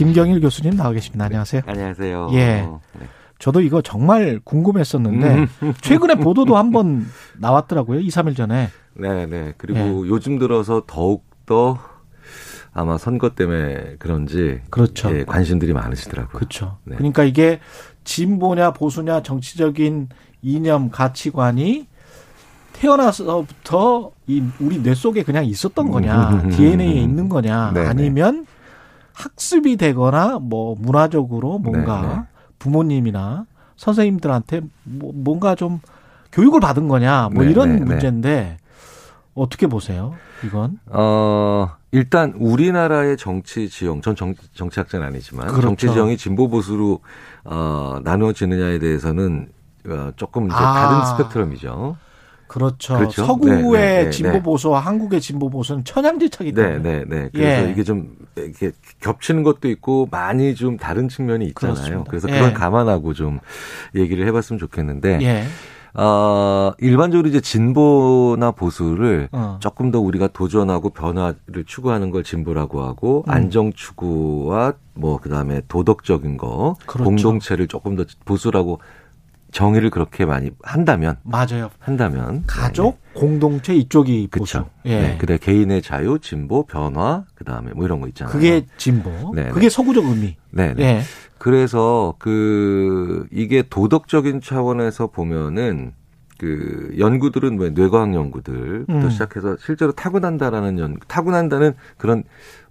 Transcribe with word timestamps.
김경일 0.00 0.40
교수님 0.40 0.76
나와 0.76 0.92
계십니다. 0.92 1.24
안녕하세요. 1.24 1.62
안녕하세요. 1.66 2.28
예. 2.32 2.36
네. 2.98 3.06
저도 3.38 3.62
이거 3.62 3.80
정말 3.80 4.40
궁금했었는데 4.44 5.46
음. 5.62 5.74
최근에 5.80 6.16
보도도 6.20 6.54
한 6.58 6.70
번 6.70 7.06
나왔더라고요. 7.38 8.00
2, 8.00 8.08
3일 8.08 8.36
전에. 8.36 8.68
네, 8.92 9.24
네. 9.26 9.54
그리고 9.56 9.78
예. 9.78 10.10
요즘 10.10 10.38
들어서 10.38 10.82
더욱 10.86 11.24
더 11.46 11.78
아마 12.74 12.98
선거 12.98 13.30
때문에 13.30 13.96
그런지 13.98 14.60
그렇죠. 14.68 15.16
예, 15.16 15.24
관심들이 15.24 15.72
많으시더라고요. 15.72 16.36
그렇죠. 16.36 16.76
네. 16.84 16.96
그러니까 16.96 17.24
이게 17.24 17.60
진보냐 18.04 18.72
보수냐 18.72 19.22
정치적인 19.22 20.10
이념 20.42 20.90
가치관이 20.90 21.86
태어나서부터 22.74 24.10
이 24.26 24.42
우리 24.60 24.82
뇌 24.82 24.94
속에 24.94 25.22
그냥 25.22 25.46
있었던 25.46 25.90
거냐, 25.90 26.48
DNA에 26.52 27.00
있는 27.00 27.30
거냐, 27.30 27.70
네네. 27.72 27.86
아니면 27.88 28.45
학습이 29.16 29.76
되거나 29.76 30.38
뭐 30.38 30.76
문화적으로 30.78 31.58
뭔가 31.58 32.02
네네. 32.02 32.22
부모님이나 32.58 33.46
선생님들한테 33.76 34.60
뭐 34.84 35.12
뭔가 35.14 35.54
좀 35.54 35.80
교육을 36.32 36.60
받은 36.60 36.86
거냐, 36.88 37.30
뭐 37.32 37.42
네네. 37.42 37.50
이런 37.50 37.84
문제인데 37.84 38.58
어떻게 39.34 39.66
보세요? 39.66 40.14
이건? 40.44 40.78
어, 40.86 41.70
일단 41.92 42.34
우리나라의 42.36 43.16
정치 43.16 43.70
지형, 43.70 44.02
전 44.02 44.14
정, 44.16 44.34
정치학자는 44.54 45.06
아니지만 45.06 45.48
그렇죠. 45.48 45.62
정치 45.62 45.88
지형이 45.88 46.18
진보 46.18 46.48
보수로 46.48 47.00
어, 47.44 47.98
나누어지느냐에 48.04 48.78
대해서는 48.78 49.48
어, 49.88 50.10
조금 50.16 50.46
이제 50.46 50.56
아. 50.56 50.72
다른 50.72 51.02
스펙트럼이죠. 51.04 51.96
그렇죠. 52.46 52.96
그렇죠? 52.96 53.24
서구의 53.24 53.62
네, 53.62 53.70
네, 53.70 54.04
네, 54.04 54.10
진보 54.10 54.42
보수와 54.42 54.80
한국의 54.80 55.20
진보 55.20 55.50
보수는 55.50 55.84
천양지차기 55.84 56.52
때문에. 56.52 56.78
네, 56.78 56.98
네, 56.98 57.04
네. 57.08 57.30
그래서 57.32 57.66
예. 57.66 57.70
이게 57.70 57.82
좀 57.82 58.16
이렇게 58.36 58.72
겹치는 59.00 59.42
것도 59.42 59.68
있고 59.68 60.08
많이 60.10 60.54
좀 60.54 60.76
다른 60.76 61.08
측면이 61.08 61.46
있잖아요. 61.46 61.74
그렇습니다. 61.74 62.04
그래서 62.10 62.28
그걸 62.28 62.50
예. 62.50 62.52
감안하고 62.52 63.14
좀 63.14 63.40
얘기를 63.94 64.26
해봤으면 64.26 64.58
좋겠는데. 64.58 65.18
예. 65.22 65.44
어, 65.98 66.72
일반적으로 66.78 67.26
이제 67.26 67.40
진보나 67.40 68.50
보수를 68.50 69.30
어. 69.32 69.56
조금 69.60 69.90
더 69.90 69.98
우리가 69.98 70.28
도전하고 70.28 70.90
변화를 70.90 71.64
추구하는 71.64 72.10
걸 72.10 72.22
진보라고 72.22 72.82
하고 72.82 73.24
음. 73.26 73.32
안정 73.32 73.72
추구와 73.72 74.74
뭐 74.92 75.18
그다음에 75.18 75.62
도덕적인 75.68 76.36
거 76.36 76.76
그렇죠. 76.84 77.04
공동체를 77.04 77.66
조금 77.66 77.96
더 77.96 78.04
보수라고 78.26 78.80
정의를 79.56 79.88
그렇게 79.88 80.26
많이 80.26 80.50
한다면 80.62 81.16
맞아요. 81.22 81.70
한다면 81.78 82.44
가족 82.46 82.98
네. 83.14 83.20
공동체 83.20 83.74
이쪽이 83.74 84.28
그렇죠. 84.30 84.68
예. 84.84 85.00
네. 85.00 85.18
그다음 85.18 85.38
개인의 85.40 85.80
자유, 85.80 86.18
진보, 86.20 86.66
변화, 86.66 87.24
그다음에 87.34 87.72
뭐 87.72 87.86
이런 87.86 88.02
거 88.02 88.08
있잖아요. 88.08 88.30
그게 88.30 88.66
진보. 88.76 89.32
네. 89.34 89.48
그게 89.48 89.70
서구적 89.70 90.04
의미. 90.04 90.36
네. 90.50 90.74
네. 90.74 90.82
예. 90.82 91.00
그래서 91.38 92.14
그 92.18 93.26
이게 93.32 93.62
도덕적인 93.62 94.42
차원에서 94.42 95.06
보면은 95.06 95.94
그 96.38 96.94
연구들은 96.98 97.56
뭐 97.56 97.70
뇌과학 97.70 98.12
연구들부터 98.12 98.92
음. 98.92 99.08
시작해서 99.08 99.56
실제로 99.58 99.92
타고난다라는 99.92 100.78
연 100.78 100.98
타고난다는 101.08 101.72
그런 101.96 102.24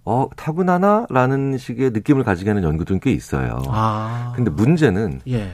어 0.04 0.28
타고나나라는 0.36 1.58
식의 1.58 1.90
느낌을 1.90 2.22
가지게 2.22 2.50
하는 2.50 2.62
연구들은 2.62 3.00
꽤 3.00 3.10
있어요. 3.10 3.60
아. 3.66 4.32
근데 4.36 4.52
문제는 4.52 5.22
예. 5.26 5.50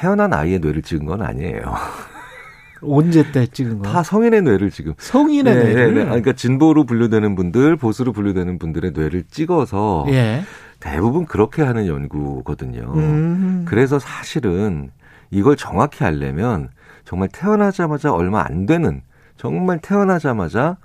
태어난 0.00 0.32
아이의 0.32 0.60
뇌를 0.60 0.80
찍은 0.80 1.04
건 1.04 1.20
아니에요. 1.20 1.60
언제 2.80 3.30
때 3.32 3.46
찍은 3.46 3.80
거다 3.80 4.02
성인의 4.02 4.40
뇌를 4.40 4.70
지금. 4.70 4.94
성인의 4.96 5.54
네, 5.54 5.62
뇌를. 5.62 5.94
네, 5.94 6.00
네. 6.00 6.04
그러니까 6.06 6.32
진보로 6.32 6.84
분류되는 6.84 7.34
분들, 7.34 7.76
보수로 7.76 8.12
분류되는 8.12 8.58
분들의 8.58 8.92
뇌를 8.92 9.24
찍어서 9.24 10.06
예. 10.08 10.42
대부분 10.80 11.26
그렇게 11.26 11.60
하는 11.60 11.86
연구거든요. 11.86 12.94
음. 12.96 13.66
그래서 13.68 13.98
사실은 13.98 14.90
이걸 15.30 15.56
정확히 15.56 16.02
알려면 16.02 16.70
정말 17.04 17.28
태어나자마자 17.30 18.10
얼마 18.10 18.42
안 18.42 18.64
되는 18.64 19.02
정말 19.36 19.80
태어나자마자 19.80 20.78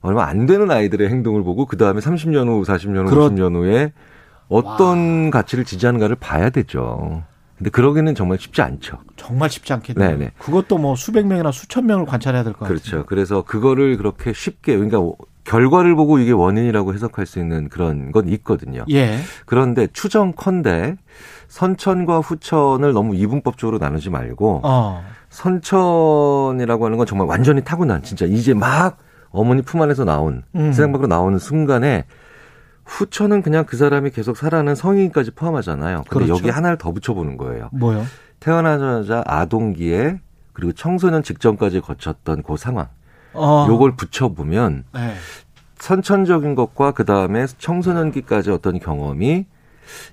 얼마 0.00 0.24
안 0.24 0.46
되는 0.46 0.70
아이들의 0.70 1.10
행동을 1.10 1.42
보고 1.42 1.66
그 1.66 1.76
다음에 1.76 2.00
30년 2.00 2.48
후, 2.48 2.62
40년 2.62 3.06
후, 3.06 3.10
그렇... 3.10 3.28
50년 3.28 3.54
후에 3.54 3.92
어떤 4.48 5.24
와. 5.24 5.30
가치를 5.30 5.66
지지하는가를 5.66 6.16
봐야 6.16 6.48
되죠. 6.48 7.24
근데 7.62 7.70
그러기는 7.70 8.12
정말 8.16 8.40
쉽지 8.40 8.60
않죠. 8.60 8.98
정말 9.14 9.48
쉽지 9.48 9.72
않겠네요. 9.72 10.18
네네. 10.18 10.32
그것도 10.36 10.78
뭐 10.78 10.96
수백 10.96 11.28
명이나 11.28 11.52
수천 11.52 11.86
명을 11.86 12.06
관찰해야 12.06 12.42
될 12.42 12.54
것 12.54 12.60
같아요. 12.60 12.76
그렇죠. 12.76 13.06
그래서 13.06 13.42
그거를 13.42 13.96
그렇게 13.98 14.32
쉽게 14.32 14.76
그러니까 14.76 14.98
결과를 15.44 15.94
보고 15.94 16.18
이게 16.18 16.32
원인이라고 16.32 16.92
해석할 16.92 17.24
수 17.24 17.38
있는 17.38 17.68
그런 17.68 18.10
건 18.10 18.26
있거든요. 18.30 18.84
예. 18.90 19.16
그런데 19.46 19.86
추정컨대 19.92 20.96
선천과 21.46 22.18
후천을 22.18 22.92
너무 22.94 23.14
이분법적으로 23.14 23.78
나누지 23.78 24.10
말고 24.10 24.62
어. 24.64 25.04
선천이라고 25.30 26.86
하는 26.86 26.98
건 26.98 27.06
정말 27.06 27.28
완전히 27.28 27.62
타고난 27.62 28.02
진짜 28.02 28.26
이제 28.26 28.54
막 28.54 28.98
어머니 29.30 29.62
품 29.62 29.80
안에서 29.82 30.04
나온 30.04 30.42
음. 30.56 30.72
세상 30.72 30.90
밖으로 30.90 31.06
나오는 31.06 31.38
순간에 31.38 32.06
후천은 32.84 33.42
그냥 33.42 33.64
그 33.64 33.76
사람이 33.76 34.10
계속 34.10 34.36
살아는 34.36 34.74
성인까지 34.74 35.32
포함하잖아요. 35.32 36.04
근데 36.08 36.26
그렇죠. 36.26 36.34
여기 36.34 36.50
하나를 36.50 36.78
더 36.78 36.92
붙여보는 36.92 37.36
거예요. 37.36 37.68
뭐요? 37.72 38.04
태어나자마자 38.40 39.22
아동기에 39.26 40.20
그리고 40.52 40.72
청소년 40.72 41.22
직전까지 41.22 41.80
거쳤던 41.80 42.42
그 42.42 42.56
상황. 42.56 42.88
어. 43.34 43.66
요걸 43.68 43.96
붙여보면 43.96 44.84
네. 44.94 45.14
선천적인 45.78 46.54
것과 46.54 46.92
그 46.92 47.04
다음에 47.04 47.46
청소년기까지 47.46 48.50
어떤 48.50 48.78
경험이 48.78 49.46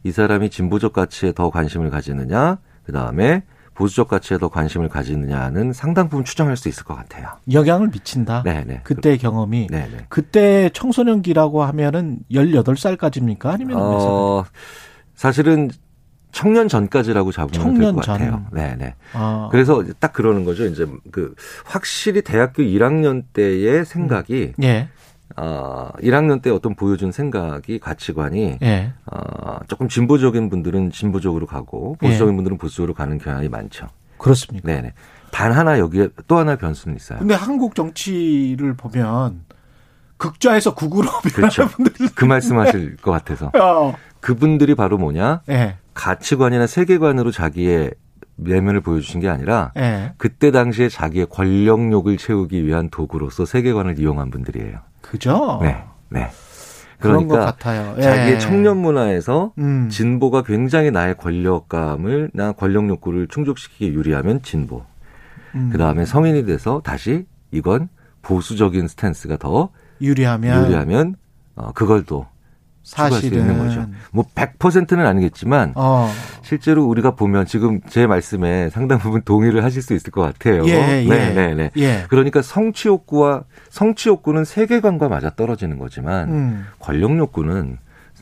이 0.03 0.11
사람이 0.11 0.49
진보적 0.49 0.93
가치에 0.93 1.31
더 1.33 1.49
관심을 1.49 1.89
가지느냐, 1.89 2.57
그 2.83 2.91
다음에 2.91 3.43
보수적 3.79 4.09
가치에 4.09 4.37
더 4.37 4.49
관심을 4.49 4.89
가지느냐는 4.89 5.71
상당 5.71 6.09
부분 6.09 6.25
추정할 6.25 6.57
수 6.57 6.67
있을 6.67 6.83
것 6.83 6.95
같아요. 6.95 7.29
영향을 7.49 7.87
미친다. 7.87 8.43
네네. 8.43 8.81
그때 8.83 9.15
경험이. 9.15 9.67
네네. 9.67 10.07
그때 10.09 10.69
청소년기라고 10.73 11.63
하면은 11.63 12.19
18살까지입니까? 12.29 13.45
아니면 13.45 13.77
어, 13.79 14.43
사실은 15.15 15.71
청년 16.33 16.67
전까지라고 16.67 17.31
잡으면 17.31 17.75
될 17.79 17.93
것 17.93 18.05
같아요. 18.05 18.45
네 18.51 18.75
네. 18.77 18.95
아. 19.13 19.47
그래서 19.49 19.81
딱 20.01 20.11
그러는 20.11 20.43
거죠. 20.43 20.65
이제 20.65 20.85
그 21.11 21.33
확실히 21.63 22.21
대학교 22.21 22.61
1학년 22.61 23.23
때의 23.31 23.85
생각이 23.85 24.53
음. 24.59 24.63
예. 24.63 24.89
어, 25.37 25.89
1학년 26.01 26.41
때 26.41 26.49
어떤 26.49 26.75
보여준 26.75 27.11
생각이 27.11 27.79
가치관이 27.79 28.57
예. 28.61 28.93
어, 29.05 29.59
조금 29.67 29.87
진보적인 29.87 30.49
분들은 30.49 30.91
진보적으로 30.91 31.45
가고 31.45 31.95
보수적인 31.99 32.33
예. 32.33 32.35
분들은 32.35 32.57
보수적으로 32.57 32.93
가는 32.93 33.17
경향이 33.17 33.49
많죠. 33.49 33.87
그렇습니까? 34.17 34.67
네네. 34.67 34.93
단 35.31 35.51
하나 35.51 35.79
여기에 35.79 36.09
또 36.27 36.37
하나의 36.37 36.57
변수는 36.57 36.95
있어요. 36.95 37.19
근데 37.19 37.35
한국 37.35 37.75
정치를 37.75 38.75
보면 38.75 39.41
극좌에서 40.17 40.75
극으로 40.75 41.07
그렇죠. 41.33 41.69
그 42.15 42.25
말씀하실 42.25 42.97
것 42.97 43.11
같아서 43.11 43.51
어. 43.59 43.95
그분들이 44.19 44.75
바로 44.75 44.97
뭐냐? 44.97 45.41
예. 45.49 45.77
가치관이나 45.93 46.67
세계관으로 46.67 47.31
자기의 47.31 47.91
내면을 48.35 48.81
보여주신 48.81 49.19
게 49.21 49.29
아니라 49.29 49.71
예. 49.77 50.13
그때 50.17 50.51
당시에 50.51 50.89
자기의 50.89 51.27
권력욕을 51.29 52.17
채우기 52.17 52.65
위한 52.65 52.89
도구로서 52.89 53.45
세계관을 53.45 53.99
이용한 53.99 54.31
분들이에요. 54.31 54.79
그죠? 55.01 55.59
네. 55.61 55.83
네. 56.09 56.29
그러니까 56.99 57.55
예. 57.97 58.01
자기의 58.01 58.39
청년 58.39 58.77
문화에서 58.77 59.53
음. 59.57 59.87
진보가 59.89 60.43
굉장히 60.43 60.91
나의 60.91 61.15
권력감을 61.15 62.31
나 62.33 62.51
권력 62.51 62.89
욕구를 62.89 63.27
충족시키기 63.27 63.93
유리하면 63.93 64.41
진보. 64.41 64.83
음. 65.55 65.69
그다음에 65.71 66.05
성인이 66.05 66.45
돼서 66.45 66.81
다시 66.83 67.25
이건 67.51 67.87
보수적인 68.21 68.87
스탠스가 68.87 69.37
더 69.37 69.69
유리하면 70.01 70.65
유리하면 70.65 71.15
어 71.55 71.71
그걸 71.73 72.03
또 72.03 72.27
사실은 72.89 73.39
있는 73.39 73.57
거죠. 73.59 73.85
뭐 74.11 74.25
100%는 74.33 75.05
아니겠지만 75.05 75.73
어. 75.75 76.11
실제로 76.41 76.85
우리가 76.85 77.11
보면 77.11 77.45
지금 77.45 77.79
제 77.87 78.07
말씀에 78.07 78.69
상당 78.69 78.97
부분 78.97 79.21
동의를 79.21 79.63
하실 79.63 79.81
수 79.81 79.93
있을 79.93 80.11
것 80.11 80.21
같아요. 80.21 80.65
예, 80.65 81.03
예. 81.03 81.07
네, 81.07 81.33
네, 81.33 81.53
네. 81.53 81.71
예. 81.77 82.05
그러니까 82.09 82.41
성취 82.41 82.87
욕구와 82.87 83.43
성취 83.69 84.09
욕구는 84.09 84.43
세계관과 84.43 85.07
맞아 85.07 85.29
떨어지는 85.29 85.77
거지만 85.77 86.29
음. 86.29 86.65
권력 86.79 87.15
욕구는 87.17 87.77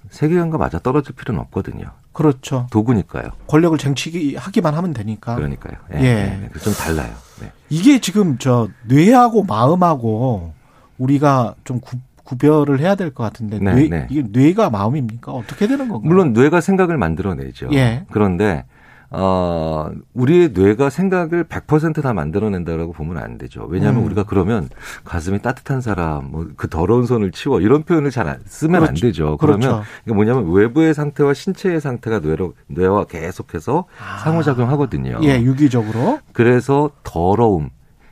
세계관과 0.10 0.58
맞아 0.58 0.80
떨어질 0.80 1.16
필요는 1.16 1.42
없거든요. 1.44 1.86
그렇죠. 2.12 2.68
도구니까요. 2.72 3.30
권력을 3.48 3.78
쟁취하기만 3.78 4.74
하면 4.74 4.94
되니까. 4.94 5.36
그러니까요. 5.36 5.78
예. 5.94 6.00
예. 6.00 6.04
네, 6.04 6.50
좀 6.62 6.74
달라요. 6.74 7.14
네. 7.40 7.52
이게 7.70 8.00
지금 8.00 8.38
저 8.38 8.68
뇌하고 8.88 9.44
마음하고 9.44 10.54
우리가 10.98 11.56
좀 11.64 11.80
구, 11.80 11.98
구별을 12.28 12.80
해야 12.82 12.96
될 12.96 13.14
것 13.14 13.24
같은데 13.24 13.58
네, 13.60 13.74
뇌, 13.74 13.90
네. 13.90 14.08
이게 14.10 14.24
뇌가 14.30 14.70
마음입니까? 14.70 15.32
어떻게 15.32 15.66
되는 15.68 15.88
건가요? 15.88 16.02
물론 16.08 16.34
뇌가 16.34 16.60
생각을 16.62 16.98
만들어내죠. 16.98 17.70
예. 17.74 18.06
그런데 18.12 18.66
어, 19.10 19.90
우리의 20.14 20.50
뇌가 20.54 20.90
생각을 20.90 21.46
100%다 21.46 22.12
만들어낸다라고 22.14 22.92
보면 22.92 23.18
안 23.18 23.38
되죠. 23.38 23.66
왜냐하면 23.70 24.02
음. 24.02 24.06
우리가 24.08 24.24
그러면 24.24 24.68
가슴이 25.06 25.40
따뜻한 25.42 25.80
사람, 25.80 26.30
뭐 26.30 26.48
그 26.58 26.68
더러운 26.68 27.06
손을 27.06 27.32
치워 27.32 27.62
이런 27.62 27.84
표현을 27.84 28.12
잘 28.12 28.28
안, 28.28 28.42
쓰면 28.46 28.82
그렇죠. 28.82 28.90
안 28.90 28.96
되죠. 28.96 29.38
그러면 29.38 29.62
그렇죠. 29.62 29.84
이게 30.06 30.14
뭐냐면 30.14 30.52
외부의 30.52 30.94
상태와 30.94 31.34
신체의 31.34 31.80
상태가 31.80 32.20
뇌로, 32.20 32.54
뇌와 32.68 33.06
계속해서 33.06 33.86
아. 33.98 34.18
상호작용하거든요. 34.26 35.20
예, 35.24 35.42
유기적으로. 35.42 36.20
그래서 36.34 36.90
더러움, 37.04 37.70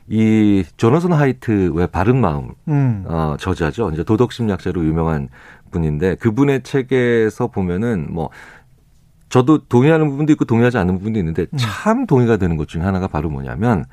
이 0.08 0.64
조너선 0.76 1.12
하이트 1.12 1.70
왜 1.74 1.86
바른 1.86 2.20
마음 2.20 2.50
음. 2.68 3.04
어, 3.06 3.36
저자죠. 3.38 3.90
이제 3.90 4.04
도덕 4.04 4.32
심리학자로 4.32 4.84
유명한 4.84 5.28
분인데 5.70 6.14
그분의 6.16 6.62
책에서 6.62 7.48
보면은 7.48 8.06
뭐 8.10 8.30
저도 9.28 9.66
동의하는 9.66 10.08
부분도 10.08 10.32
있고 10.34 10.44
동의하지 10.44 10.78
않는 10.78 10.98
부분도 10.98 11.18
있는데 11.18 11.46
음. 11.52 11.58
참 11.58 12.06
동의가 12.06 12.36
되는 12.36 12.56
것 12.56 12.68
중에 12.68 12.82
하나가 12.82 13.08
바로 13.08 13.30
뭐냐면 13.30 13.84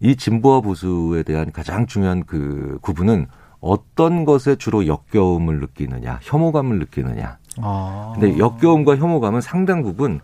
이 0.00 0.16
진보와 0.16 0.60
보수에 0.60 1.22
대한 1.22 1.50
가장 1.52 1.86
중요한 1.86 2.24
그 2.24 2.78
구분은 2.82 3.26
어떤 3.60 4.26
것에 4.26 4.56
주로 4.56 4.86
역겨움을 4.86 5.60
느끼느냐, 5.60 6.18
혐오감을 6.20 6.78
느끼느냐. 6.80 7.38
아. 7.62 8.12
근데 8.14 8.36
역겨움과 8.38 8.96
혐오감은 8.96 9.40
상당 9.40 9.82
부분 9.82 10.20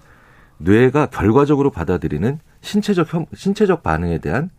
뇌가 0.59 1.07
결과적으로 1.07 1.71
받아들이는 1.71 2.39
신체적 2.61 3.15
혐, 3.15 3.25
신체적 3.35 3.83
반응에 3.83 4.19
대한 4.19 4.51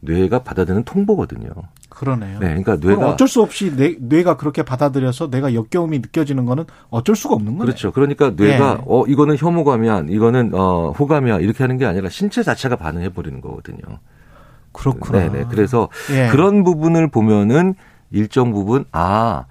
뇌가 0.00 0.40
받아들이는 0.44 0.84
통보거든요. 0.84 1.48
그러네요. 1.88 2.38
네, 2.38 2.46
그러니까 2.48 2.76
뇌가 2.76 3.08
어쩔 3.10 3.26
수 3.26 3.42
없이 3.42 3.74
뇌, 3.74 3.96
뇌가 3.98 4.36
그렇게 4.36 4.62
받아들여서 4.62 5.30
내가 5.30 5.54
역겨움이 5.54 5.98
느껴지는 5.98 6.44
거는 6.44 6.64
어쩔 6.90 7.16
수가 7.16 7.34
없는 7.34 7.54
거예요. 7.54 7.64
그렇죠. 7.66 7.90
그러니까 7.90 8.30
뇌가 8.36 8.74
네. 8.76 8.82
어 8.86 9.04
이거는 9.06 9.36
혐오감이야, 9.36 10.04
이거는 10.08 10.52
어 10.54 10.92
호감이야 10.92 11.38
이렇게 11.40 11.64
하는 11.64 11.78
게 11.78 11.86
아니라 11.86 12.08
신체 12.08 12.42
자체가 12.44 12.76
반응해 12.76 13.08
버리는 13.10 13.40
거거든요. 13.40 13.78
그렇구나. 14.72 15.18
네, 15.18 15.28
네. 15.30 15.44
그래서 15.50 15.88
예. 16.12 16.28
그런 16.28 16.62
부분을 16.62 17.08
보면은 17.08 17.74
일정 18.12 18.52
부분 18.52 18.84
아 18.92 19.46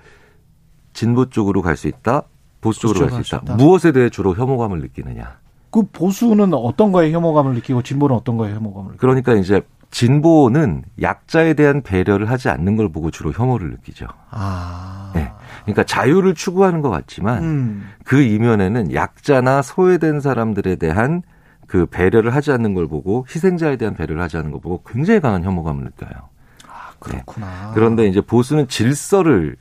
진보 0.93 1.29
쪽으로 1.29 1.61
갈 1.61 1.75
수 1.75 1.89
있다, 1.89 2.23
보수 2.61 2.81
쪽으로 2.81 3.07
갈 3.07 3.23
수 3.23 3.35
있다. 3.35 3.43
있다. 3.43 3.55
무엇에 3.55 3.91
대해 3.91 4.09
주로 4.09 4.33
혐오감을 4.33 4.79
느끼느냐? 4.79 5.39
그 5.69 5.83
보수는 5.91 6.53
어떤 6.53 6.93
거에 6.93 7.11
혐오감을 7.11 7.53
느끼고 7.55 7.81
진보는 7.81 8.15
어떤 8.15 8.37
거에 8.37 8.53
혐오감을 8.53 8.91
느끼고? 8.93 8.97
그러니까 9.01 9.33
이제 9.33 9.61
진보는 9.91 10.83
약자에 11.01 11.53
대한 11.53 11.81
배려를 11.81 12.29
하지 12.29 12.49
않는 12.49 12.75
걸 12.75 12.91
보고 12.91 13.09
주로 13.11 13.31
혐오를 13.31 13.71
느끼죠. 13.71 14.05
아. 14.29 15.11
네. 15.15 15.31
그러니까 15.63 15.83
자유를 15.83 16.35
추구하는 16.35 16.81
것 16.81 16.89
같지만 16.89 17.43
음. 17.43 17.89
그 18.03 18.21
이면에는 18.21 18.93
약자나 18.93 19.61
소외된 19.61 20.21
사람들에 20.21 20.75
대한 20.75 21.23
그 21.67 21.85
배려를 21.85 22.33
하지 22.33 22.51
않는 22.51 22.73
걸 22.73 22.87
보고 22.87 23.25
희생자에 23.29 23.75
대한 23.75 23.93
배려를 23.93 24.21
하지 24.21 24.37
않는 24.37 24.51
걸 24.51 24.61
보고 24.61 24.83
굉장히 24.87 25.19
강한 25.19 25.43
혐오감을 25.43 25.83
느껴요. 25.83 26.29
아, 26.67 26.91
그렇구나. 26.99 27.47
네. 27.47 27.71
그런데 27.73 28.07
이제 28.07 28.21
보수는 28.21 28.67
질서를 28.67 29.57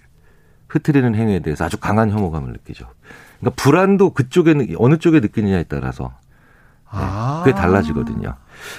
흐트리는 0.69 1.15
행위에 1.15 1.41
대해서 1.41 1.65
아주 1.65 1.79
강한 1.79 2.11
혐오감을 2.11 2.53
느끼죠. 2.53 2.87
그러니까 3.41 3.63
불안도 3.63 4.11
그쪽에 4.11 4.55
어느 4.79 4.99
쪽에 4.99 5.21
느끼느냐에 5.21 5.65
따라서 5.65 6.13
네. 6.93 7.01
아. 7.01 7.43
그게 7.45 7.55
달라지거든요. 7.55 8.35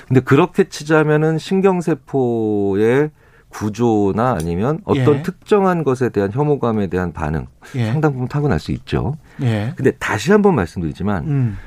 근데 0.07 0.21
그렇게 0.21 0.65
치자면은 0.65 1.37
신경세포의 1.37 3.11
구조나 3.49 4.35
아니면 4.39 4.79
어떤 4.83 5.19
예. 5.19 5.21
특정한 5.23 5.83
것에 5.83 6.09
대한 6.09 6.31
혐오감에 6.31 6.87
대한 6.87 7.13
반응 7.13 7.47
예. 7.75 7.91
상당 7.91 8.13
부분 8.13 8.27
타고날 8.27 8.59
수 8.59 8.71
있죠. 8.71 9.17
예. 9.41 9.73
근데 9.75 9.91
다시 9.91 10.31
한번 10.31 10.55
말씀드리지만 10.55 11.25
음. 11.25 11.57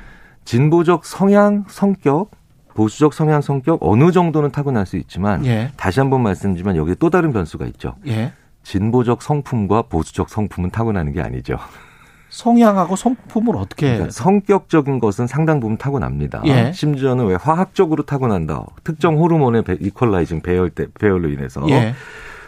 진보적 0.45 1.05
성향, 1.05 1.65
성격, 1.67 2.31
보수적 2.73 3.13
성향, 3.13 3.41
성격 3.41 3.79
어느 3.81 4.11
정도는 4.11 4.51
타고날 4.51 4.85
수 4.85 4.97
있지만 4.97 5.45
예. 5.45 5.71
다시 5.75 5.99
한번 5.99 6.21
말씀드리지만 6.23 6.75
여기에 6.75 6.95
또 6.99 7.09
다른 7.09 7.33
변수가 7.33 7.65
있죠. 7.67 7.95
예. 8.07 8.31
진보적 8.63 9.21
성품과 9.21 9.83
보수적 9.83 10.29
성품은 10.29 10.69
타고나는 10.69 11.13
게 11.13 11.21
아니죠. 11.21 11.57
성향하고 12.31 12.95
성품을 12.95 13.57
어떻게 13.57 13.87
그러니까 13.87 14.11
성격적인 14.11 14.99
것은 14.99 15.27
상당 15.27 15.59
부분 15.59 15.77
타고납니다. 15.77 16.41
예. 16.45 16.71
심지어는 16.73 17.25
왜 17.27 17.35
화학적으로 17.35 18.03
타고난다. 18.03 18.65
특정 18.83 19.17
호르몬의 19.17 19.63
배, 19.63 19.77
이퀄라이징 19.79 20.41
배열 20.41 20.69
때 20.69 20.87
배열로 20.99 21.29
인해서 21.29 21.61
예. 21.69 21.93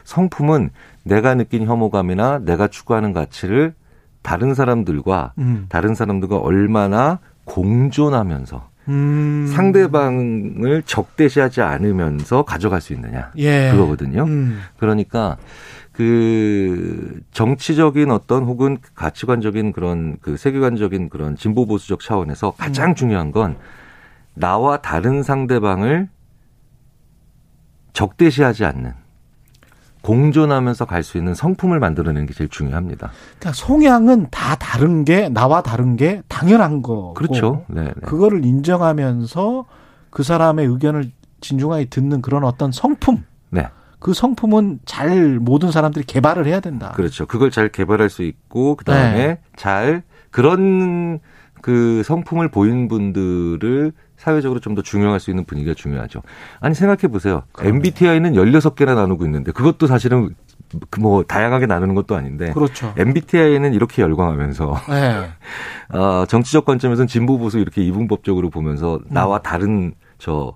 성품은 0.05 0.69
내가 1.03 1.35
느낀 1.35 1.67
혐오감이나 1.67 2.39
내가 2.39 2.67
추구하는 2.67 3.11
가치를 3.11 3.73
다른 4.21 4.53
사람들과 4.53 5.33
음. 5.37 5.65
다른 5.67 5.95
사람들과 5.95 6.37
얼마나 6.37 7.19
공존하면서 7.43 8.69
음. 8.87 9.51
상대방을 9.53 10.83
적대시하지 10.85 11.61
않으면서 11.61 12.43
가져갈 12.43 12.79
수 12.79 12.93
있느냐 12.93 13.31
예. 13.35 13.71
그거거든요. 13.71 14.23
음. 14.23 14.61
그러니까 14.77 15.35
그 15.93 17.21
정치적인 17.31 18.09
어떤 18.11 18.43
혹은 18.43 18.77
가치관적인 18.95 19.71
그런 19.71 20.17
그 20.21 20.37
세계관적인 20.37 21.09
그런 21.09 21.35
진보 21.37 21.65
보수적 21.65 22.01
차원에서 22.01 22.51
가장 22.57 22.89
음. 22.89 22.95
중요한 22.95 23.31
건 23.31 23.57
나와 24.33 24.77
다른 24.77 25.21
상대방을 25.21 26.09
적대시하지 27.93 28.65
않는 28.65 28.93
공존하면서 30.01 30.85
갈 30.85 31.03
수 31.03 31.17
있는 31.17 31.33
성품을 31.33 31.79
만들어내는 31.79 32.25
게 32.25 32.33
제일 32.33 32.49
중요합니다. 32.49 33.11
그러니까 33.39 33.53
성향은 33.53 34.27
다 34.31 34.55
다른 34.55 35.05
게 35.05 35.29
나와 35.29 35.61
다른 35.61 35.95
게 35.95 36.21
당연한 36.27 36.81
거. 36.81 37.13
그렇죠. 37.13 37.63
네, 37.69 37.83
네. 37.83 37.93
그거를 38.03 38.43
인정하면서 38.43 39.65
그 40.09 40.23
사람의 40.23 40.65
의견을 40.65 41.11
진중하게 41.39 41.85
듣는 41.85 42.21
그런 42.21 42.43
어떤 42.43 42.71
성품. 42.71 43.23
네. 44.03 44.05
그 44.05 44.13
성품은 44.13 44.79
잘 44.85 45.39
모든 45.39 45.71
사람들이 45.71 46.05
개발을 46.05 46.45
해야 46.45 46.59
된다. 46.59 46.91
그렇죠. 46.95 47.25
그걸 47.25 47.51
잘 47.51 47.69
개발할 47.69 48.09
수 48.09 48.23
있고 48.23 48.75
그 48.75 48.83
다음에 48.83 49.27
네. 49.27 49.39
잘 49.55 50.03
그런 50.29 51.19
그 51.61 52.03
성품을 52.03 52.49
보인 52.49 52.89
분들을 52.89 53.93
사회적으로 54.17 54.59
좀 54.59 54.75
더 54.75 54.81
중요할 54.81 55.19
수 55.19 55.29
있는 55.29 55.45
분위기가 55.45 55.73
중요하죠. 55.73 56.21
아니 56.59 56.75
생각해 56.75 57.11
보세요. 57.11 57.43
MBTI는 57.59 58.33
16개나 58.33 58.95
나누고 58.95 59.25
있는데 59.25 59.51
그것도 59.51 59.87
사실은 59.87 60.35
그뭐 60.89 61.23
다양하게 61.23 61.67
나누는 61.67 61.93
것도 61.95 62.15
아닌데 62.15 62.51
그렇죠. 62.51 62.93
MBTI는 62.97 63.73
이렇게 63.73 64.01
열광하면서 64.01 64.81
네. 64.89 65.29
어, 65.97 66.25
정치적 66.25 66.65
관점에서는 66.65 67.07
진보 67.07 67.37
보수 67.37 67.59
이렇게 67.59 67.83
이분법적으로 67.83 68.49
보면서 68.49 68.99
나와 69.09 69.39
다른 69.39 69.93
저 70.17 70.55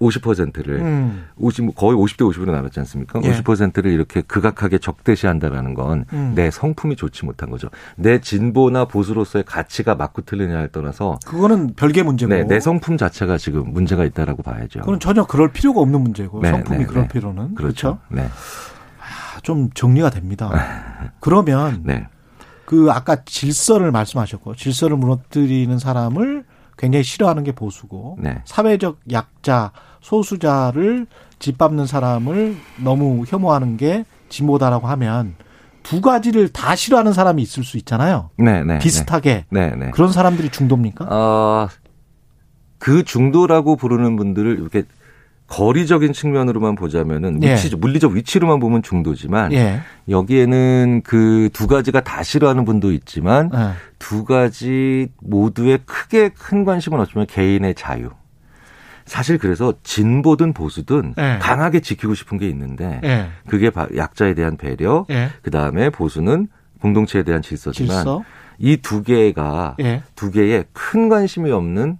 50%를 0.00 0.80
음. 0.80 1.26
50 1.36 1.74
거의 1.74 1.96
50대 1.96 2.18
50으로 2.18 2.50
나눴지 2.50 2.78
않습니까? 2.80 3.20
예. 3.24 3.32
50%를 3.32 3.90
이렇게 3.90 4.20
극악하게 4.20 4.78
적대시한다라는 4.78 5.74
건내 5.74 6.04
음. 6.12 6.50
성품이 6.50 6.96
좋지 6.96 7.24
못한 7.24 7.50
거죠. 7.50 7.68
내 7.96 8.20
진보나 8.20 8.86
보수로서의 8.86 9.44
가치가 9.44 9.94
맞고 9.94 10.22
틀리냐를 10.22 10.68
떠나서 10.68 11.18
그거는 11.26 11.74
별개 11.74 12.02
문제고 12.02 12.32
네, 12.32 12.44
내 12.44 12.60
성품 12.60 12.96
자체가 12.96 13.38
지금 13.38 13.72
문제가 13.72 14.04
있다라고 14.04 14.42
봐야죠. 14.42 14.80
그건 14.80 15.00
전혀 15.00 15.24
그럴 15.24 15.52
필요가 15.52 15.80
없는 15.80 16.00
문제고 16.00 16.40
네, 16.40 16.50
성품이 16.50 16.78
네, 16.78 16.86
그럴 16.86 17.02
네. 17.04 17.08
필요는 17.08 17.54
그렇죠. 17.54 17.98
그렇죠? 17.98 17.98
네. 18.10 18.22
아, 18.22 19.40
좀 19.42 19.70
정리가 19.70 20.10
됩니다. 20.10 20.50
그러면 21.20 21.82
네. 21.84 22.06
그 22.64 22.88
아까 22.90 23.16
질서를 23.24 23.90
말씀하셨고 23.90 24.54
질서를 24.54 24.96
무너뜨리는 24.96 25.78
사람을 25.78 26.44
굉장히 26.78 27.02
싫어하는 27.02 27.44
게 27.44 27.52
보수고 27.52 28.16
네. 28.20 28.40
사회적 28.46 29.00
약자 29.12 29.72
소수자를 30.00 31.06
짓밟는 31.38 31.86
사람을 31.86 32.56
너무 32.82 33.24
혐오하는 33.26 33.76
게 33.76 34.04
진보다라고 34.28 34.86
하면 34.86 35.34
두 35.82 36.00
가지를 36.00 36.48
다 36.48 36.76
싫어하는 36.76 37.12
사람이 37.12 37.42
있을 37.42 37.64
수 37.64 37.76
있잖아요. 37.78 38.30
네, 38.36 38.62
네, 38.62 38.78
비슷하게 38.78 39.46
네, 39.50 39.74
네. 39.74 39.90
그런 39.90 40.12
사람들이 40.12 40.50
중도입니까? 40.50 41.06
어, 41.08 41.68
그 42.78 43.02
중도라고 43.04 43.76
부르는 43.76 44.16
분들을 44.16 44.58
이렇게 44.58 44.84
거리적인 45.48 46.12
측면으로만 46.12 46.74
보자면은 46.76 47.42
예. 47.42 47.52
위치, 47.54 47.70
예. 47.72 47.76
물리적 47.76 48.12
위치로만 48.12 48.60
보면 48.60 48.82
중도지만 48.82 49.52
예. 49.52 49.80
여기에는 50.08 51.02
그 51.04 51.48
두 51.52 51.66
가지가 51.66 52.00
다 52.02 52.22
싫어하는 52.22 52.64
분도 52.64 52.92
있지만 52.92 53.50
예. 53.54 53.70
두 53.98 54.24
가지 54.24 55.08
모두의 55.20 55.80
크게 55.86 56.28
큰 56.30 56.64
관심은 56.64 57.00
어쩌면 57.00 57.26
개인의 57.26 57.74
자유. 57.74 58.10
사실 59.06 59.38
그래서 59.38 59.72
진보든 59.82 60.52
보수든 60.52 61.14
예. 61.18 61.38
강하게 61.40 61.80
지키고 61.80 62.14
싶은 62.14 62.36
게 62.38 62.46
있는데 62.50 63.00
예. 63.02 63.28
그게 63.48 63.70
약자에 63.96 64.34
대한 64.34 64.58
배려, 64.58 65.06
그 65.42 65.50
다음에 65.50 65.88
보수는 65.88 66.48
공동체에 66.82 67.22
대한 67.22 67.40
질서지만 67.40 67.96
질서? 67.96 68.22
이두 68.58 69.02
개가 69.02 69.76
예. 69.80 70.02
두 70.14 70.30
개에 70.30 70.64
큰 70.72 71.08
관심이 71.08 71.50
없는 71.50 71.96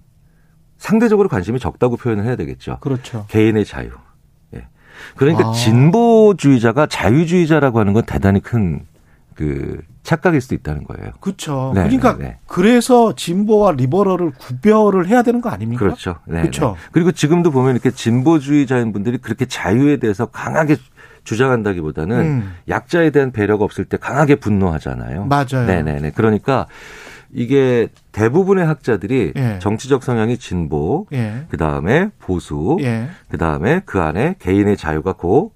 상대적으로 0.79 1.29
관심이 1.29 1.59
적다고 1.59 1.95
표현을 1.95 2.25
해야 2.25 2.35
되겠죠. 2.35 2.79
그렇죠. 2.79 3.25
개인의 3.27 3.65
자유. 3.65 3.91
예. 4.55 4.65
그러니까 5.15 5.49
아. 5.49 5.51
진보주의자가 5.51 6.87
자유주의자라고 6.87 7.79
하는 7.79 7.93
건 7.93 8.03
대단히 8.07 8.39
큰 8.39 8.89
그 9.39 9.81
착각일 10.03 10.41
수도 10.41 10.53
있다는 10.53 10.83
거예요. 10.83 11.13
그렇죠. 11.21 11.71
네, 11.73 11.83
그러니까 11.83 12.17
네, 12.17 12.23
네. 12.25 12.37
그래서 12.45 13.15
진보와 13.15 13.71
리버럴을 13.71 14.31
구별을 14.31 15.07
해야 15.07 15.23
되는 15.23 15.39
거 15.39 15.49
아닙니까? 15.49 15.79
그렇죠. 15.79 16.17
네, 16.25 16.41
그렇죠. 16.41 16.75
네. 16.77 16.89
그리고 16.91 17.13
지금도 17.13 17.49
보면 17.51 17.71
이렇게 17.71 17.89
진보주의자인 17.89 18.91
분들이 18.91 19.17
그렇게 19.17 19.45
자유에 19.45 19.95
대해서 19.95 20.25
강하게 20.25 20.75
주장한다기보다는 21.23 22.19
음. 22.19 22.53
약자에 22.67 23.11
대한 23.11 23.31
배려가 23.31 23.63
없을 23.63 23.85
때 23.85 23.95
강하게 23.95 24.35
분노하잖아요. 24.35 25.23
맞아요. 25.23 25.65
네네네. 25.65 26.11
그러니까 26.15 26.67
이게 27.31 27.87
대부분의 28.11 28.65
학자들이 28.65 29.33
예. 29.35 29.59
정치적 29.59 30.03
성향이 30.03 30.37
진보, 30.37 31.05
예. 31.13 31.45
그 31.49 31.57
다음에 31.57 32.09
보수, 32.19 32.77
예. 32.81 33.07
그 33.29 33.37
다음에 33.37 33.81
그 33.85 33.99
안에 34.01 34.35
개인의 34.39 34.77
자유가 34.77 35.13
고 35.13 35.51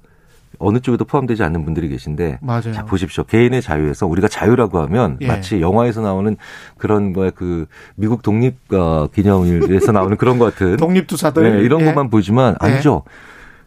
어느 0.59 0.79
쪽에도 0.79 1.03
포함되지 1.03 1.43
않는 1.43 1.65
분들이 1.65 1.89
계신데 1.89 2.39
맞아요. 2.41 2.71
자 2.73 2.85
보십시오. 2.85 3.23
개인의 3.23 3.61
자유에서 3.61 4.07
우리가 4.07 4.27
자유라고 4.27 4.79
하면 4.83 5.17
예. 5.21 5.27
마치 5.27 5.61
영화에서 5.61 6.01
나오는 6.01 6.37
그런 6.77 7.11
뭐야 7.11 7.31
그 7.31 7.65
미국 7.95 8.21
독립 8.21 8.55
어, 8.73 9.07
기념일에서 9.07 9.91
나오는 9.91 10.15
그런 10.15 10.39
것 10.39 10.45
같은 10.45 10.77
독립투사들 10.77 11.57
네, 11.57 11.63
이런 11.63 11.81
예. 11.81 11.85
것만 11.85 12.09
보지만 12.09 12.55
아니죠. 12.59 13.03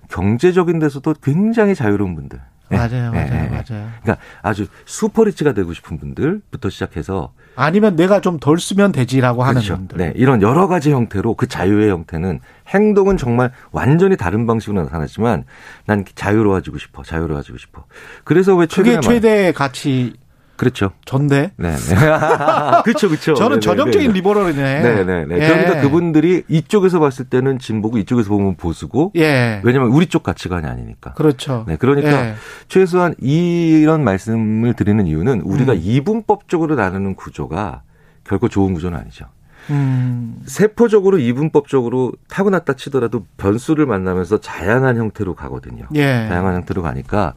경제적인 0.09 0.79
데서도 0.79 1.15
굉장히 1.23 1.75
자유로운 1.75 2.15
분들. 2.15 2.41
네. 2.69 2.77
맞아요, 2.77 3.13
맞아요, 3.13 3.29
네. 3.31 3.49
맞아요. 3.49 3.89
그러니까 4.03 4.17
아주 4.43 4.67
슈퍼리치가 4.87 5.53
되고 5.53 5.73
싶은 5.73 5.99
분들부터 5.99 6.69
시작해서 6.71 7.33
아니면 7.55 7.97
내가 7.97 8.21
좀 8.21 8.39
덜 8.39 8.59
쓰면 8.59 8.93
되지라고 8.93 9.43
하는 9.45 9.55
그렇죠. 9.63 9.77
분들. 9.77 9.99
네, 9.99 10.13
이런 10.17 10.43
여러 10.43 10.67
가지 10.69 10.91
형태로 10.93 11.35
그 11.35 11.47
자유의 11.47 11.91
형태는 11.91 12.41
행동은 12.69 13.17
정말 13.17 13.51
완전히 13.73 14.17
다른 14.17 14.47
방식으로 14.47 14.83
나타나지만 14.83 15.45
난 15.87 16.05
자유로워지고 16.15 16.79
싶어, 16.79 17.03
자유로워지고 17.03 17.57
싶어. 17.59 17.85
그래서 18.25 18.55
왜 18.55 18.67
최근에 18.67 18.97
그게 18.97 19.07
최대 19.09 19.53
가치 19.53 20.15
그렇죠. 20.57 20.93
전대. 21.05 21.53
네. 21.57 21.71
네. 21.77 21.95
그렇죠, 22.85 23.09
그렇죠. 23.09 23.35
저는 23.35 23.61
네네, 23.61 23.61
전형적인 23.61 24.09
네네. 24.09 24.13
리버럴이네. 24.15 24.81
네, 24.83 25.05
네, 25.05 25.25
네. 25.27 25.35
예. 25.37 25.49
그러니까 25.49 25.81
그분들이 25.83 26.45
이쪽에서 26.49 26.99
봤을 26.99 27.27
때는 27.27 27.59
진보고 27.59 27.99
이쪽에서 27.99 28.29
보면 28.31 28.57
보수고. 28.57 29.13
예. 29.17 29.61
왜냐면 29.63 29.89
우리 29.89 30.07
쪽 30.07 30.23
가치관이 30.23 30.67
아니니까. 30.67 31.13
그렇죠. 31.15 31.65
네, 31.69 31.77
그러니까 31.77 32.29
예. 32.29 32.35
최소한 32.69 33.15
이런 33.21 34.03
말씀을 34.05 34.75
드리는 34.75 35.07
이유는 35.07 35.43
우리가 35.43 35.73
음. 35.73 35.81
이분법적으로 35.83 36.75
나누는 36.75 37.15
구조가 37.15 37.83
결코 38.25 38.49
좋은 38.49 38.75
구조는 38.75 38.99
아니죠. 38.99 39.27
음. 39.71 40.41
세포적으로 40.47 41.19
이분법적으로 41.19 42.13
타고났다 42.29 42.75
치더라도 42.75 43.25
변수를 43.37 43.87
만나면서 43.87 44.39
다양한 44.39 44.97
형태로 44.97 45.35
가거든요. 45.35 45.87
예. 45.95 46.27
다양한 46.29 46.55
형태로 46.57 46.83
가니까 46.83 47.35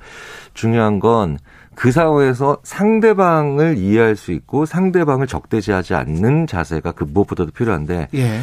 중요한 0.54 1.00
건 1.00 1.38
그 1.80 1.94
상황에서 1.94 2.58
상대방을 2.64 3.78
이해할 3.78 4.18
수 4.18 4.34
있고 4.34 4.66
상대방을 4.66 5.28
적대시하지 5.28 5.94
않는 5.94 6.46
자세가 6.46 6.92
그 6.92 7.06
무엇보다도 7.06 7.52
필요한데 7.52 8.10
예. 8.16 8.40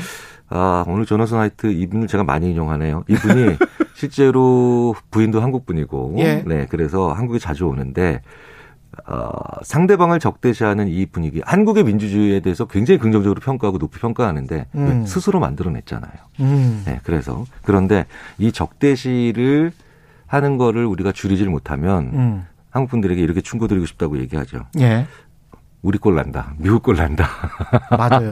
아, 0.49 0.85
오늘 0.89 1.05
조너선 1.05 1.41
하이트 1.41 1.67
이분을 1.67 2.07
제가 2.07 2.25
많이 2.25 2.51
인용하네요. 2.51 3.05
이분이 3.07 3.57
실제로 3.95 4.95
부인도 5.11 5.43
한국 5.43 5.67
분이고 5.67 6.15
예. 6.17 6.43
네, 6.47 6.67
그래서 6.71 7.13
한국에 7.13 7.39
자주 7.39 7.67
오는데 7.67 8.23
어, 9.07 9.31
상대방을 9.63 10.19
적대시하는 10.19 10.89
이 10.89 11.07
분위기, 11.07 11.41
한국의 11.45 11.85
민주주의에 11.85 12.41
대해서 12.41 12.67
굉장히 12.67 12.99
긍정적으로 12.99 13.41
평가하고 13.41 13.79
높이 13.79 14.01
평가하는데 14.01 14.67
음. 14.75 15.07
스스로 15.07 15.39
만들어냈잖아요. 15.39 16.13
음. 16.41 16.83
네, 16.87 17.01
그래서 17.05 17.45
그런데 17.63 18.07
이 18.39 18.51
적대시를 18.53 19.73
하는 20.27 20.59
거를 20.59 20.87
우리가 20.87 21.13
줄이질 21.13 21.49
못하면 21.49 22.11
음. 22.13 22.47
한국 22.71 22.91
분들에게 22.91 23.21
이렇게 23.21 23.41
충고드리고 23.41 23.87
싶다고 23.87 24.19
얘기하죠. 24.19 24.67
예. 24.81 25.07
우리 25.83 25.99
꼴 25.99 26.17
난다. 26.17 26.53
미국 26.59 26.83
꼴 26.83 26.97
난다. 26.97 27.29
맞아요. 27.97 28.31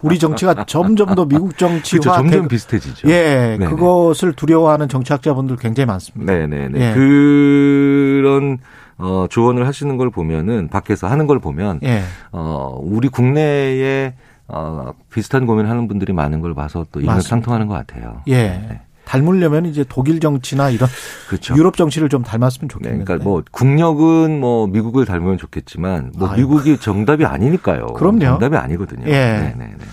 우리 0.00 0.18
정치가 0.18 0.64
점점 0.64 1.14
더 1.14 1.26
미국 1.26 1.58
정치와 1.58 2.00
그렇죠. 2.00 2.16
점점 2.16 2.42
대... 2.42 2.48
비슷해지죠. 2.48 3.08
예, 3.10 3.56
네네. 3.58 3.66
그것을 3.66 4.32
두려워하는 4.32 4.88
정치학자분들 4.88 5.56
굉장히 5.56 5.86
많습니다. 5.86 6.32
네 6.32 6.46
네네. 6.46 6.80
예. 6.80 6.94
그런 6.94 8.58
어, 8.98 9.26
조언을 9.30 9.66
하시는 9.66 9.96
걸 9.96 10.10
보면은 10.10 10.68
밖에서 10.68 11.06
하는 11.06 11.26
걸 11.26 11.38
보면 11.38 11.80
예. 11.84 12.02
어, 12.32 12.78
우리 12.82 13.08
국내에 13.08 14.14
어, 14.48 14.92
비슷한 15.12 15.46
고민하는 15.46 15.88
분들이 15.88 16.12
많은 16.12 16.40
걸 16.40 16.54
봐서 16.54 16.84
또 16.90 17.00
이런 17.00 17.20
상통하는 17.20 17.66
것 17.66 17.74
같아요. 17.74 18.22
예. 18.26 18.42
네. 18.48 18.80
닮으려면 19.04 19.64
이제 19.64 19.86
독일 19.88 20.20
정치나 20.20 20.68
이런 20.68 20.86
그렇죠. 21.28 21.54
유럽 21.56 21.76
정치를 21.78 22.10
좀 22.10 22.22
닮았으면 22.22 22.68
좋겠는데. 22.68 22.98
네, 22.98 23.04
그러니까 23.04 23.24
뭐 23.24 23.42
국력은 23.50 24.38
뭐 24.38 24.66
미국을 24.66 25.06
닮으면 25.06 25.38
좋겠지만 25.38 26.12
뭐 26.18 26.28
아이고. 26.28 26.36
미국이 26.54 26.78
정답이 26.78 27.24
아니니까요. 27.24 27.86
그럼요. 27.94 28.18
정답이 28.18 28.56
아니거든요. 28.56 29.06
예. 29.06 29.10
네, 29.12 29.54
네, 29.56 29.64
네. 29.78 29.84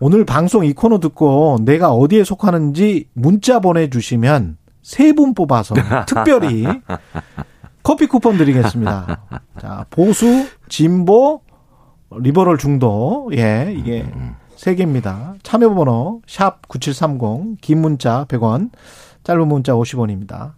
오늘 0.00 0.24
방송 0.24 0.64
이 0.64 0.72
코너 0.72 0.98
듣고 0.98 1.58
내가 1.62 1.90
어디에 1.92 2.24
속하는지 2.24 3.08
문자 3.12 3.60
보내주시면 3.60 4.56
세 4.82 5.12
분 5.12 5.34
뽑아서 5.34 5.74
특별히 6.08 6.66
커피 7.82 8.06
쿠폰 8.06 8.38
드리겠습니다. 8.38 9.20
자, 9.60 9.86
보수, 9.90 10.46
진보, 10.68 11.42
리버럴 12.10 12.58
중도. 12.58 13.30
예, 13.34 13.74
이게 13.76 14.02
음, 14.02 14.12
음, 14.14 14.20
음. 14.20 14.34
3개입니다. 14.56 15.34
참여 15.42 15.74
번호 15.74 16.22
샵 16.26 16.68
9730, 16.68 17.60
긴 17.60 17.80
문자 17.80 18.24
100원, 18.26 18.70
짧은 19.24 19.48
문자 19.48 19.72
50원입니다. 19.72 20.52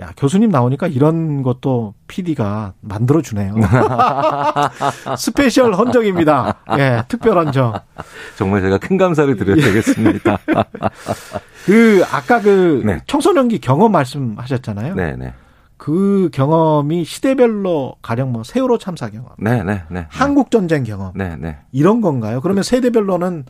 야, 0.00 0.12
교수님 0.16 0.50
나오니까 0.50 0.88
이런 0.88 1.42
것도 1.42 1.94
PD가 2.08 2.72
만들어 2.80 3.22
주네요. 3.22 3.54
Special 5.16 5.72
헌정입니다. 5.74 6.56
예, 6.78 7.04
특별 7.06 7.38
헌정. 7.38 7.74
정말 8.36 8.62
제가 8.62 8.78
큰 8.78 8.96
감사를 8.96 9.36
드려야 9.36 9.54
되겠습니다. 9.54 10.38
그, 11.64 12.02
아까 12.10 12.40
그 12.40 12.82
네. 12.84 13.00
청소년기 13.06 13.60
경험 13.60 13.92
말씀하셨잖아요. 13.92 14.96
네 14.96 15.14
네. 15.16 15.32
네. 15.84 15.94
그 15.94 16.30
경험이 16.32 17.04
시대별로 17.04 17.96
가령 18.00 18.32
뭐 18.32 18.42
세월호 18.42 18.78
참사 18.78 19.10
경험, 19.10 19.30
네, 19.38 19.62
네, 19.62 19.82
네, 19.90 20.06
한국 20.08 20.50
전쟁 20.50 20.82
경험, 20.82 21.12
네, 21.14 21.36
네. 21.36 21.58
이런 21.72 22.00
건가요? 22.00 22.40
그러면 22.40 22.62
세대별로는 22.62 23.44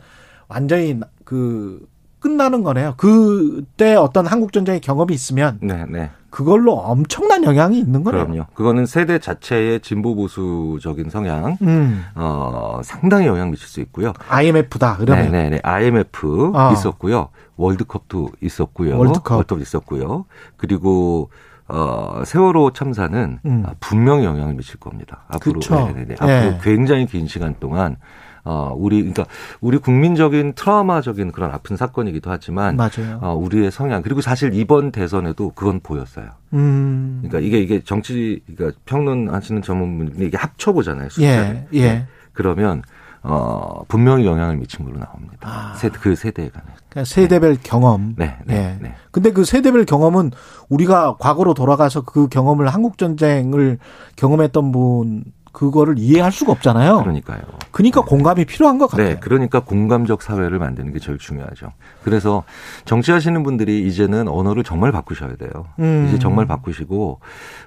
완전히 0.49 0.99
그 1.23 1.87
끝나는 2.19 2.63
거네요. 2.63 2.95
그때 2.97 3.95
어떤 3.95 4.25
한국 4.25 4.51
전쟁의 4.51 4.81
경험이 4.81 5.13
있으면 5.13 5.59
네, 5.61 5.85
네. 5.87 6.09
그걸로 6.29 6.73
엄청난 6.73 7.45
영향이 7.45 7.79
있는 7.79 8.03
거네요. 8.03 8.25
그럼요. 8.25 8.45
그거는 8.53 8.85
세대 8.85 9.19
자체의 9.19 9.79
진보 9.79 10.15
보수적인 10.15 11.09
성향, 11.09 11.57
음. 11.61 12.03
어, 12.15 12.81
상당히 12.83 13.27
영향 13.27 13.51
미칠 13.51 13.67
수 13.67 13.79
있고요. 13.79 14.11
IMF다. 14.27 14.97
그러면 14.97 15.31
네, 15.31 15.43
네, 15.43 15.49
네. 15.51 15.59
IMF 15.63 16.51
어. 16.53 16.73
있었고요. 16.73 17.29
월드컵도 17.55 18.31
있었고요. 18.41 18.97
월드컵. 18.97 19.35
월드컵 19.35 19.61
있었고요. 19.61 20.25
그리고 20.57 21.29
어, 21.67 22.21
세월호 22.25 22.73
참사는 22.73 23.39
음. 23.45 23.63
아, 23.65 23.73
분명히 23.79 24.25
영향을 24.25 24.53
미칠 24.53 24.79
겁니다. 24.79 25.23
앞으로 25.29 25.59
네네네. 25.67 26.05
네. 26.05 26.13
앞으로 26.13 26.51
네. 26.51 26.59
굉장히 26.61 27.05
긴 27.07 27.27
시간 27.27 27.55
동안 27.59 27.97
어, 28.43 28.71
우리 28.77 28.97
그러니까 28.97 29.25
우리 29.59 29.79
국민적인 29.79 30.53
트라우마적인 30.53 31.31
그런 31.31 31.49
아픈 31.51 31.75
사건이기도 31.75 32.29
하지만 32.29 32.75
맞아요. 32.75 33.19
어, 33.21 33.33
우리의 33.33 33.71
성향 33.71 34.03
그리고 34.03 34.21
사실 34.21 34.53
이번 34.53 34.91
대선에도 34.91 35.51
그건 35.55 35.79
보였어요. 35.79 36.27
음. 36.53 37.23
그러니까 37.23 37.39
이게 37.39 37.59
이게 37.59 37.83
정치 37.83 38.41
그러니까 38.55 38.79
평론하시는 38.85 39.63
전문분들이 39.63 40.27
이게 40.27 40.37
합쳐 40.37 40.71
보잖아요. 40.73 41.09
숫자를. 41.09 41.67
예. 41.73 41.79
예. 41.79 42.05
그러면 42.33 42.83
어, 43.27 43.83
분명히 43.87 44.25
영향을 44.25 44.57
미친 44.57 44.85
걸로 44.85 44.99
나옵니다. 44.99 45.37
아. 45.41 45.73
세, 45.75 45.89
그 45.89 46.15
세대에 46.15 46.49
관해. 46.49 46.67
그러니까 46.89 47.05
세대별 47.05 47.55
네. 47.55 47.61
경험. 47.63 48.13
네. 48.17 48.37
네, 48.45 48.55
네. 48.55 48.77
네. 48.81 48.95
근데 49.11 49.31
그 49.31 49.43
세대별 49.43 49.85
경험은 49.85 50.31
우리가 50.69 51.17
과거로 51.17 51.55
돌아가서 51.55 52.01
그 52.01 52.27
경험을 52.27 52.67
한국전쟁을 52.67 53.79
경험했던 54.15 54.71
분 54.71 55.23
그거를 55.55 55.95
이해할 55.97 56.33
수가 56.33 56.51
없잖아요. 56.51 57.01
그러니까요. 57.01 57.39
그러니까 57.71 58.01
네. 58.01 58.07
공감이 58.07 58.45
필요한 58.45 58.77
것 58.77 58.87
같아요. 58.87 59.07
네, 59.07 59.17
그러니까 59.21 59.61
공감적 59.61 60.21
사회를 60.21 60.59
만드는 60.59 60.91
게 60.91 60.99
제일 60.99 61.17
중요하죠. 61.17 61.71
그래서 62.03 62.43
정치하시는 62.83 63.41
분들이 63.41 63.87
이제는 63.87 64.27
언어를 64.27 64.65
정말 64.65 64.91
바꾸셔야 64.91 65.37
돼요. 65.37 65.67
음. 65.79 66.07
이제 66.07 66.19
정말 66.19 66.45
바꾸시고 66.45 67.21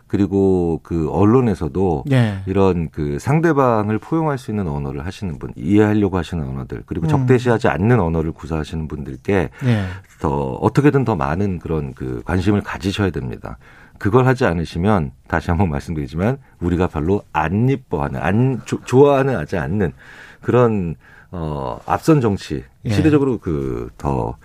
그리고 0.07 0.80
그 0.83 1.09
언론에서도 1.11 2.04
네. 2.07 2.40
이런 2.47 2.90
그 2.90 3.18
상대방을 3.18 3.99
포용할 3.99 4.37
수 4.37 4.50
있는 4.50 4.68
언어를 4.68 5.07
하시는 5.07 5.38
분, 5.38 5.52
이해하려고 5.57 6.18
하시는 6.18 6.47
언어들, 6.47 6.83
그리고 6.85 7.07
음. 7.07 7.09
적대시하지 7.09 7.68
않는 7.68 8.00
언어를 8.00 8.33
구사하시는 8.33 8.87
분들께 8.87 9.49
네. 9.64 9.85
더 10.21 10.52
어떻게든 10.61 11.04
더 11.04 11.16
많은 11.16 11.59
그런 11.59 11.95
그 11.95 12.23
관심을 12.26 12.61
가지셔야 12.61 13.11
됩니다. 13.11 13.57
그걸 13.99 14.26
하지 14.26 14.45
않으시면 14.45 15.12
다시 15.26 15.50
한번 15.50 15.71
말씀드리지만 15.71 16.38
우리가 16.61 16.88
별로 16.88 17.23
안 17.33 17.69
이뻐하는 17.69 18.21
안 18.21 18.61
조, 18.64 18.83
좋아하는 18.85 19.37
하지 19.37 19.57
않는 19.57 19.93
그런 20.40 20.95
어 21.31 21.78
앞선 21.85 22.21
정치 22.21 22.64
예. 22.85 22.90
시대적으로 22.90 23.38
그 23.38 23.90
더그 23.99 24.37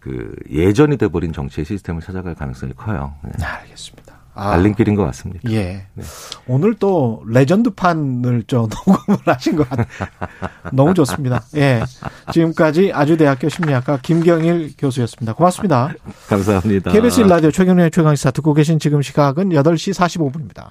그 0.00 0.34
예전이 0.50 0.96
돼버린 0.96 1.32
정치의 1.32 1.64
시스템을 1.64 2.02
찾아갈 2.02 2.34
가능성이 2.34 2.72
커요. 2.74 3.14
네. 3.22 3.44
알겠습니다. 3.44 4.15
아. 4.36 4.50
알림길인 4.52 4.94
것 4.94 5.04
같습니다. 5.06 5.50
예. 5.50 5.86
네. 5.94 6.04
오늘 6.46 6.74
또 6.74 7.22
레전드판을 7.26 8.44
좀 8.46 8.68
녹음을 8.86 9.18
하신 9.24 9.56
것 9.56 9.68
같아요. 9.68 9.86
너무 10.72 10.92
좋습니다. 10.94 11.42
예. 11.56 11.82
지금까지 12.32 12.92
아주대학교 12.92 13.48
심리학과 13.48 13.98
김경일 14.02 14.74
교수였습니다. 14.78 15.32
고맙습니다. 15.32 15.94
감사합니다. 16.28 16.92
KBS 16.92 17.22
라디오 17.22 17.50
최경련의 17.50 17.90
최강시사 17.90 18.30
듣고 18.32 18.52
계신 18.52 18.78
지금 18.78 19.00
시각은 19.00 19.48
8시 19.48 19.94
45분입니다. 19.94 20.68